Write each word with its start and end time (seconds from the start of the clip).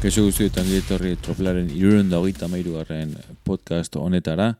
Kaixo 0.00 0.22
guzti 0.24 0.46
eta 0.48 0.62
etorri 0.64 1.10
tropelaren 1.20 1.66
iruren 1.76 2.08
da 2.08 2.16
hogeita 2.22 2.46
garren 2.48 3.10
podcast 3.44 3.96
honetara. 3.96 4.54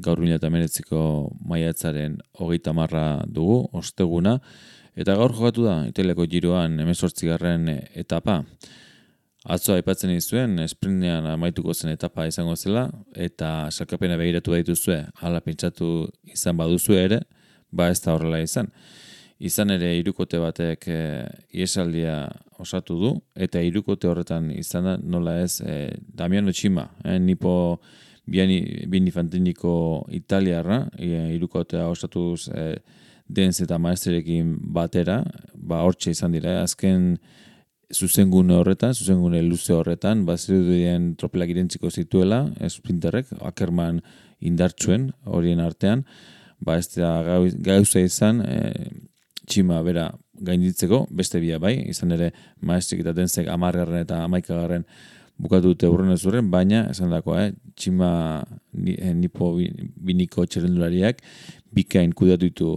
Gaur 0.00 0.18
mila 0.18 0.36
eta 0.36 0.48
meretziko 0.48 1.28
maiatzaren 1.44 2.16
hogeita 2.40 2.72
marra 2.72 3.22
dugu, 3.26 3.68
osteguna. 3.74 4.38
Eta 4.96 5.14
gaur 5.14 5.34
jokatu 5.34 5.64
da, 5.64 5.86
iteleko 5.88 6.24
giroan 6.24 6.80
garren 7.20 7.68
etapa. 7.92 8.44
Atzo 9.44 9.74
aipatzen 9.74 10.10
izuen, 10.10 10.56
sprintean 10.66 11.26
amaituko 11.26 11.74
zen 11.74 11.90
etapa 11.90 12.26
izango 12.26 12.56
zela, 12.56 12.90
eta 13.14 13.68
salkapena 13.70 14.16
begiratu 14.16 14.54
dituzue, 14.54 15.04
hala 15.20 15.40
pentsatu 15.40 16.08
izan 16.24 16.56
baduzu 16.56 16.94
ere, 16.94 17.20
ba 17.70 17.90
ez 17.90 18.00
da 18.00 18.14
horrela 18.14 18.40
izan. 18.40 18.72
Izan 19.38 19.70
ere 19.70 19.92
irukote 20.00 20.40
batek 20.42 20.88
e, 20.90 21.00
iesaldia 21.54 22.24
osatu 22.58 22.96
du, 22.98 23.10
eta 23.38 23.60
irukote 23.62 24.08
horretan 24.10 24.50
izan 24.50 24.88
da 24.88 24.96
nola 24.98 25.36
ez 25.44 25.60
e, 25.62 25.92
Damiano 25.98 26.50
Txima, 26.50 26.88
e, 27.04 27.18
nipo 27.22 27.52
biani, 28.26 28.86
bini 28.90 29.12
fantiniko 29.14 29.72
italiarra, 30.10 30.80
e, 30.98 31.12
irukotea 31.36 31.86
osatuz 31.86 32.48
e, 32.50 32.64
denz 33.28 33.60
eta 33.62 33.78
maesterekin 33.78 34.56
batera, 34.74 35.20
ba 35.54 35.84
hortxe 35.86 36.16
izan 36.16 36.34
dira, 36.34 36.58
azken 36.64 37.12
zuzengune 37.94 38.56
horretan, 38.58 38.92
zuzengune 38.92 39.40
luze 39.46 39.72
horretan, 39.72 40.24
ba 40.26 40.34
duen 40.48 41.12
tropelak 41.16 41.52
irentziko 41.54 41.90
zituela, 41.90 42.42
sprinterrek, 42.68 43.30
Ackerman 43.40 44.02
indartsuen 44.40 45.12
horien 45.24 45.60
artean, 45.60 46.02
ba 46.58 46.76
ez 46.78 46.88
da 46.96 47.22
gauza 47.62 48.02
izan, 48.02 48.42
e, 48.42 49.07
txima 49.48 49.80
bera 49.86 50.10
gainditzeko, 50.44 51.06
beste 51.10 51.40
bia 51.42 51.58
bai, 51.62 51.74
izan 51.90 52.12
ere 52.14 52.32
maestrik 52.60 53.02
eta 53.02 53.14
denzek 53.16 53.48
amargarren 53.50 54.04
eta 54.04 54.22
amaikagarren 54.26 54.84
bukatu 55.38 55.72
dute 55.72 55.88
urren 55.90 56.12
ez 56.12 56.24
urren, 56.26 56.50
baina 56.50 56.84
esan 56.90 57.12
dako, 57.14 57.36
eh, 57.38 57.52
txima 57.78 58.10
eh, 58.84 59.14
nipo 59.14 59.52
biniko 59.56 60.46
txerendulariak 60.46 61.22
bikain 61.74 62.12
kudatu 62.12 62.48
ditu 62.48 62.70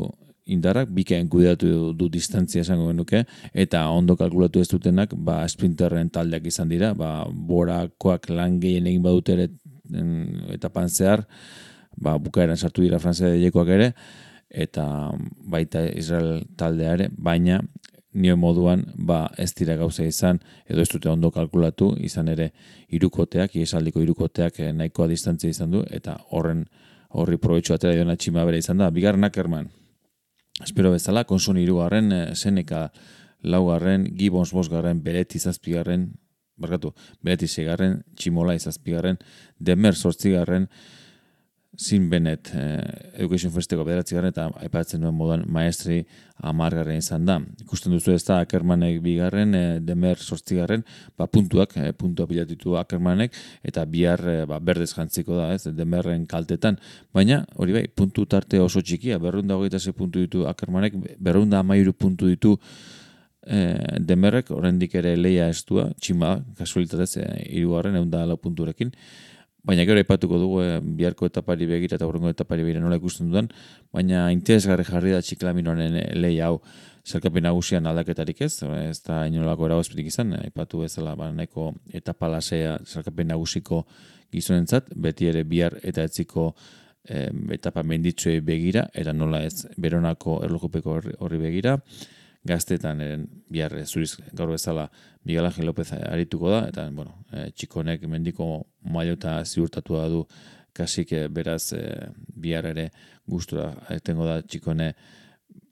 indarrak, 0.52 0.90
bikain 0.94 1.30
kudatu 1.32 1.92
du 1.98 2.10
distantzia 2.12 2.62
esango 2.66 2.90
genuke, 2.90 3.24
eta 3.54 3.86
ondo 3.90 4.18
kalkulatu 4.20 4.62
ez 4.62 4.68
dutenak, 4.70 5.14
ba, 5.16 5.42
sprinterren 5.50 6.10
taldeak 6.14 6.48
izan 6.50 6.70
dira, 6.70 6.94
ba, 6.98 7.26
borakoak 7.32 8.30
lan 8.34 8.60
gehien 8.62 8.90
egin 8.90 9.04
badut 9.06 9.30
ere 9.34 9.50
eta 10.54 10.70
panzear, 10.74 11.26
ba, 11.98 12.18
bukaeran 12.22 12.58
sartu 12.58 12.84
dira 12.86 13.00
frantzia 13.00 13.32
ere, 13.32 13.94
eta 14.52 14.86
baita 15.48 15.86
Israel 15.96 16.44
taldeare, 16.58 17.10
baina 17.18 17.62
nio 18.14 18.36
moduan 18.38 18.86
ba 18.96 19.30
ez 19.38 19.54
dira 19.56 19.78
gauza 19.80 20.04
izan 20.04 20.40
edo 20.68 20.82
ez 20.82 20.90
dute 20.92 21.10
ondo 21.10 21.32
kalkulatu 21.32 21.94
izan 22.00 22.28
ere 22.28 22.52
irukoteak, 22.90 23.56
iesaldiko 23.56 24.02
irukoteak 24.04 24.60
eh, 24.60 24.72
nahikoa 24.74 25.08
distantzia 25.08 25.50
izan 25.50 25.72
du 25.72 25.84
eta 25.90 26.18
horren 26.32 26.66
horri 27.12 27.38
probetxu 27.38 27.74
atera 27.76 27.96
diona 27.96 28.16
txima 28.16 28.44
bere 28.48 28.60
izan 28.60 28.80
da. 28.80 28.90
Bigarren 28.92 29.24
Ackerman, 29.28 29.70
espero 30.64 30.92
bezala, 30.92 31.26
konsun 31.28 31.60
irugarren, 31.60 32.12
eh, 32.12 32.36
Seneca 32.36 32.90
laugarren, 33.42 34.06
Gibbons 34.18 34.54
bosgarren, 34.54 35.02
Bereti 35.04 35.40
zazpigarren, 35.40 36.12
barkatu, 36.62 36.94
Bereti 37.24 37.48
segarren, 37.48 38.02
Tximola 38.16 38.56
izazpigarren, 38.56 39.18
Demer 39.60 39.96
sortzigarren, 39.96 40.70
Zin 41.78 42.10
benet 42.12 42.50
eh, 42.52 42.82
Education 43.16 43.52
Festeko 43.54 43.86
bederatzi 43.88 44.18
garen 44.18 44.34
eta 44.34 44.50
aipatzen 44.60 45.00
duen 45.02 45.16
moduan 45.16 45.46
maestri 45.48 46.02
amargarren 46.44 47.00
izan 47.00 47.26
da. 47.26 47.38
Ikusten 47.64 47.94
duzu 47.96 48.12
ez 48.12 48.26
da 48.28 48.42
Ackermanek 48.44 49.00
bigarren, 49.02 49.56
eh, 49.56 49.80
Demer 49.80 50.20
sortzigarren, 50.20 50.84
ba, 51.18 51.30
puntuak, 51.32 51.78
eh, 51.80 51.94
puntua 51.96 52.28
pilatitu 52.28 52.76
Ackermanek, 52.76 53.40
eta 53.64 53.86
bihar 53.88 54.26
eh, 54.28 54.46
ba, 54.50 54.60
berdez 54.60 54.92
jantziko 54.92 55.38
da, 55.40 55.54
ez, 55.56 55.64
Demerren 55.78 56.28
kaltetan. 56.28 56.80
Baina, 57.14 57.46
hori 57.56 57.78
bai, 57.80 57.86
puntu 57.88 58.28
tarte 58.28 58.60
oso 58.60 58.84
txikia, 58.84 59.22
berrunda 59.24 59.56
hogeita 59.56 59.80
ze 59.80 59.96
puntu 59.96 60.20
ditu 60.20 60.46
Ackermanek, 60.52 61.00
berrunda 61.20 61.64
amairu 61.64 61.94
puntu 61.94 62.28
ditu 62.28 62.58
eh, 63.48 63.98
Demerrek, 64.00 64.52
oraindik 64.52 64.96
ere 64.96 65.16
leia 65.16 65.48
estua, 65.50 65.90
txima, 66.00 66.36
kasualitatez, 66.58 67.16
eh, 67.18 67.44
irugarren, 67.62 67.96
egun 67.96 68.12
da 68.12 68.26
punturekin. 68.36 68.92
Baina 69.64 69.84
gero 69.86 70.02
aipatuko 70.02 70.40
dugu 70.42 70.62
e, 70.64 70.70
biharko 70.82 71.28
etapari 71.30 71.68
begira 71.70 71.98
eta 72.00 72.08
horrengo 72.10 72.32
etapari 72.34 72.64
begira 72.66 72.82
nola 72.82 72.98
ikusten 72.98 73.30
dudan, 73.30 73.50
baina 73.94 74.24
interesgarri 74.34 74.86
jarri 74.88 75.14
da 75.14 75.22
txiklaminoren 75.22 76.00
eh, 76.02 76.08
lehi 76.18 76.40
hau. 76.42 76.56
Zerkapen 77.06 77.46
nagusian 77.46 77.88
aldaketarik 77.90 78.44
ez, 78.46 78.52
ez 78.62 79.00
da 79.06 79.24
inolako 79.26 79.66
eragozpetik 79.66 80.12
izan, 80.12 80.36
aipatu 80.38 80.84
bezala 80.84 81.16
ba, 81.18 81.32
nahiko 81.34 81.72
etapa 81.98 82.30
lasea 82.30 82.76
zerkapen 82.86 83.32
nagusiko 83.34 83.84
gizonentzat, 84.34 84.90
beti 84.96 85.30
ere 85.30 85.44
bihar 85.44 85.80
eta 85.82 86.06
etziko 86.10 86.52
e, 87.06 87.28
etapa 87.58 87.82
menditzuei 87.86 88.40
begira, 88.46 88.88
eta 88.94 89.14
nola 89.14 89.44
ez 89.46 89.68
beronako 89.82 90.40
erlojupeko 90.46 91.00
horri 91.20 91.42
begira, 91.42 91.78
gaztetan 92.48 93.02
eren 93.02 93.28
bihar 93.52 93.74
zuriz 93.86 94.16
gaur 94.34 94.50
bezala 94.50 94.90
Miguel 95.24 95.46
Ángel 95.46 95.68
López 95.70 95.92
arituko 95.94 96.50
da, 96.50 96.66
eta 96.70 96.88
bueno, 96.90 97.20
e, 97.32 97.52
txikonek 97.54 98.08
mendiko 98.10 98.48
maiota 98.82 99.38
ziurtatu 99.46 100.00
da 100.00 100.08
du 100.10 100.26
kasik 100.74 101.14
beraz 101.30 101.74
e, 101.78 101.84
bihar 102.34 102.66
ere 102.72 102.90
gustura 103.30 103.72
etengo 103.94 104.26
da 104.26 104.42
txikone 104.42 104.94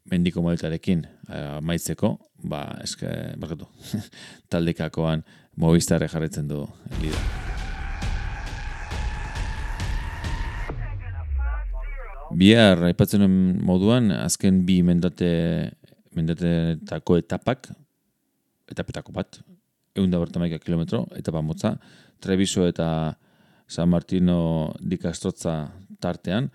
mendiko 0.10 0.44
maiotarekin 0.46 1.06
e, 1.06 1.42
maitzeko, 1.66 2.16
ba, 2.46 2.64
eske, 2.84 3.10
barkatu, 3.42 3.70
taldekakoan 4.52 5.26
mobistare 5.58 6.08
jarretzen 6.08 6.48
du 6.50 6.66
lider. 7.02 7.50
Bihar, 12.30 12.84
aipatzen 12.86 13.26
moduan, 13.66 14.12
azken 14.14 14.62
bi 14.68 14.84
mendate 14.86 15.30
mendetetako 16.18 17.20
etapak, 17.22 17.70
etapetako 18.70 19.14
bat, 19.16 19.40
egun 19.96 20.12
da 20.12 20.22
bertamaika 20.22 20.60
kilometro, 20.62 21.06
etapa 21.18 21.42
motza, 21.42 21.76
Treviso 22.20 22.66
eta 22.68 23.16
San 23.70 23.90
Martino 23.90 24.74
dikastrotza 24.82 25.70
tartean, 26.02 26.50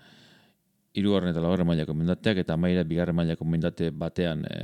irugarren 0.95 1.31
eta 1.31 1.43
lagarren 1.43 1.67
mailako 1.67 1.95
mendateak, 1.97 2.41
eta 2.43 2.57
maira 2.57 2.83
bigarren 2.87 3.15
mailako 3.15 3.47
mendate 3.47 3.89
batean 3.91 4.45
e, 4.47 4.59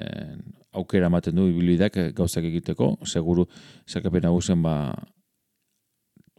aukera 0.80 1.10
ematen 1.12 1.36
du 1.36 1.48
ibilidak 1.52 1.98
gauzak 2.16 2.48
egiteko, 2.48 2.94
seguru 3.06 3.48
zerkapen 3.88 4.28
nagusen 4.28 4.64
ba, 4.64 4.76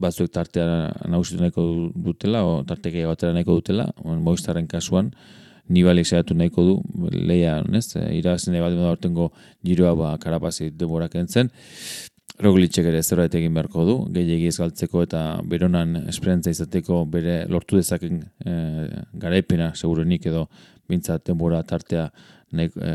batzuek 0.00 0.32
tartean 0.32 0.92
nagusitu 1.12 1.42
nahiko 1.42 1.66
dutela, 1.94 2.44
o 2.44 2.62
tarteke 2.68 3.04
batera 3.06 3.36
nahiko 3.36 3.58
dutela, 3.60 3.88
moiztaren 4.02 4.68
kasuan, 4.70 5.12
nibalik 5.68 6.06
zehatu 6.06 6.34
nahiko 6.34 6.64
du, 6.66 6.78
leia, 7.12 7.60
ez, 7.74 7.86
irazine 8.10 8.60
bat 8.60 8.74
dut 8.74 8.88
ortengo 8.88 9.30
giroa 9.64 9.94
ba, 9.98 10.16
karapazi 10.22 10.70
demorak 10.70 11.14
entzen, 11.20 11.52
Roglitxek 12.42 12.86
ere 12.88 13.02
zerbait 13.04 13.34
egin 13.36 13.52
beharko 13.54 13.84
du, 13.86 13.96
gehiagi 14.14 14.48
ez 14.48 14.56
galtzeko 14.56 15.02
eta 15.04 15.20
beronan 15.46 15.98
esperantza 16.10 16.50
izateko 16.50 17.02
bere 17.12 17.42
lortu 17.52 17.76
dezaken 17.76 18.22
e, 18.22 18.54
garaipena, 19.24 19.68
segurenik 19.76 20.26
edo 20.30 20.46
bintzat 20.88 21.26
denbora 21.28 21.60
tartea 21.68 22.08
nahi, 22.56 22.72
e, 22.72 22.94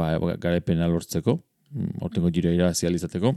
ba, 0.00 0.08
garaipena 0.40 0.88
lortzeko, 0.88 1.36
ortengo 2.00 2.32
giroa 2.34 2.56
irazi 2.56 2.88
izateko. 2.88 3.34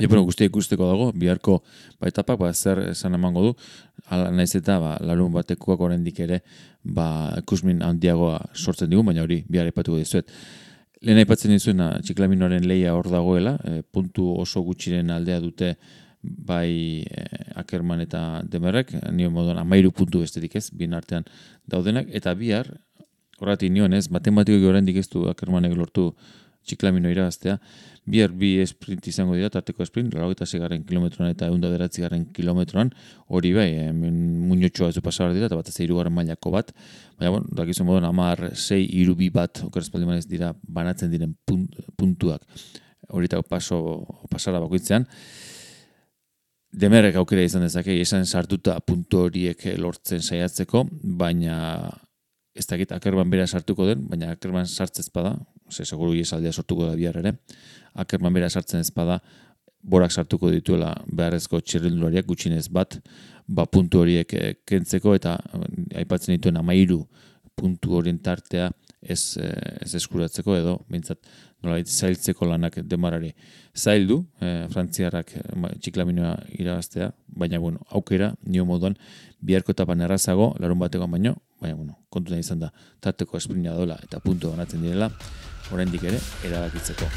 Ja, 0.00 0.06
bueno, 0.06 0.22
guztia 0.22 0.46
ikusteko 0.46 0.86
dago, 0.86 1.10
biharko 1.12 1.58
ba, 1.98 2.08
etapak, 2.08 2.38
ba, 2.38 2.52
zer 2.54 2.80
esan 2.92 3.16
emango 3.18 3.42
du, 3.42 3.52
ala 4.14 4.30
naiz 4.30 4.52
eta 4.54 4.78
ba, 4.78 4.94
larun 5.02 5.32
batekuak 5.34 5.80
oraindik 5.82 6.20
ere 6.22 6.40
ba, 6.84 7.34
ikusmin 7.40 7.82
handiagoa 7.82 8.38
sortzen 8.54 8.90
digu, 8.90 9.02
baina 9.06 9.24
hori 9.26 9.42
bihar 9.50 9.70
ipatuko 9.70 9.98
dizuet. 9.98 10.30
Lehen 11.02 11.18
aipatzen 11.22 11.54
dizuena 11.54 11.92
txiklaminoaren 12.02 12.66
leia 12.66 12.94
hor 12.94 13.10
dagoela, 13.10 13.56
e, 13.64 13.82
puntu 13.82 14.28
oso 14.38 14.62
gutxiren 14.66 15.10
aldea 15.14 15.38
dute 15.42 15.74
bai 16.22 17.02
e, 17.06 17.26
Ackerman 17.58 18.02
eta 18.02 18.42
Demerrek, 18.50 18.94
nio 19.14 19.30
moduan 19.34 19.58
amairu 19.62 19.92
puntu 19.94 20.22
bestetik 20.22 20.58
ez, 20.58 20.68
bien 20.74 20.94
artean 20.98 21.26
daudenak, 21.66 22.10
eta 22.14 22.34
bihar, 22.38 22.70
horretik 23.38 23.70
nioen 23.74 23.94
ez, 23.94 24.08
matematikoik 24.14 24.66
oraindik 24.66 24.98
ez 24.98 25.08
du 25.10 25.28
Ackermanek 25.30 25.76
lortu 25.78 26.12
txiklamino 26.68 27.10
irabaztea, 27.10 27.56
bihar 28.08 28.32
bi 28.36 28.54
sprint 28.68 29.08
izango 29.10 29.36
dira, 29.36 29.50
tarteko 29.52 29.84
sprint, 29.88 30.14
lau 30.16 30.30
segarren 30.44 30.84
kilometroan 30.84 31.32
eta 31.32 31.48
egun 31.48 31.60
garren 31.60 32.24
kilometroan, 32.32 32.92
hori 33.28 33.52
bai, 33.52 33.68
muñotxoa 33.92 34.92
zu 34.92 35.02
pasar 35.02 35.34
dira, 35.34 35.46
eta 35.46 35.56
bat 35.56 35.68
ez 35.68 35.80
irugarren 35.80 36.14
mailako 36.14 36.50
bat, 36.50 36.72
baina, 37.18 37.32
bon, 37.32 37.46
dakizun 37.52 37.86
modon, 37.86 38.04
amar, 38.04 38.54
sei, 38.54 38.84
irubi 39.00 39.30
bat, 39.30 39.62
okerazpaldi 39.64 40.06
manez 40.06 40.26
dira, 40.26 40.54
banatzen 40.62 41.10
diren 41.10 41.34
puntuak, 41.96 42.42
hori 43.08 43.28
paso, 43.48 44.06
pasara 44.30 44.60
bakoitzean, 44.60 45.06
Demerrek 46.68 47.16
aukera 47.16 47.40
izan 47.40 47.62
dezake, 47.64 47.94
esan 47.96 48.26
sartuta 48.28 48.74
puntu 48.84 49.22
horiek 49.24 49.62
lortzen 49.80 50.20
saiatzeko, 50.20 50.82
baina 51.16 51.54
ez 52.58 52.66
dakit 52.68 52.92
akerban 52.92 53.30
bera 53.32 53.46
sartuko 53.46 53.86
den, 53.88 54.02
baina 54.10 54.34
akerban 54.34 54.66
sartzez 54.68 55.08
bada, 55.14 55.36
ze 55.70 55.84
seguru 55.84 56.14
iesaldea 56.14 56.52
sortuko 56.52 56.86
da 56.86 56.96
bihar 56.96 57.18
ere, 57.20 57.34
akerman 57.94 58.34
bera 58.34 58.50
sartzen 58.50 58.80
ez 58.80 58.90
bada, 58.94 59.20
borak 59.82 60.12
sartuko 60.12 60.50
dituela 60.50 60.92
beharrezko 61.06 61.60
txirrindulariak 61.60 62.26
gutxinez 62.26 62.66
bat, 62.68 62.98
ba 63.46 63.64
puntu 63.66 64.02
horiek 64.02 64.34
eh, 64.34 64.54
kentzeko 64.66 65.14
eta 65.16 65.38
eh, 65.38 66.02
aipatzen 66.02 66.34
dituen 66.36 66.58
amairu 66.60 67.04
puntu 67.58 67.96
horien 67.98 68.18
tartea 68.22 68.70
ez, 69.02 69.38
eh, 69.40 69.84
ez 69.84 69.94
eskuratzeko 69.98 70.56
edo, 70.58 70.78
bintzat, 70.90 71.18
nolait, 71.62 71.88
zailtzeko 71.88 72.46
lanak 72.46 72.78
demarari 72.86 73.32
zaildu, 73.74 74.20
e, 74.38 74.50
frantziarrak 74.70 75.32
e, 75.38 75.42
txiklaminoa 75.82 76.34
irabaztea, 76.58 77.10
baina, 77.40 77.58
bueno, 77.62 77.82
aukera, 77.94 78.32
nio 78.46 78.66
moduan, 78.66 78.94
biharko 79.42 79.74
etapan 79.74 80.04
errazago, 80.06 80.52
larun 80.62 80.78
batekoan 80.82 81.14
baino, 81.16 81.34
baina, 81.62 81.78
bueno, 81.78 81.98
kontu 82.14 82.34
nahi 82.34 82.46
izan 82.46 82.62
da, 82.62 82.70
tarteko 83.02 83.38
esprina 83.38 83.74
dola 83.74 83.98
eta 84.06 84.22
puntu 84.22 84.52
banatzen 84.54 84.82
direla, 84.86 85.10
oraindik 85.72 86.04
ere, 86.10 86.20
erabakitzeko. 86.44 87.08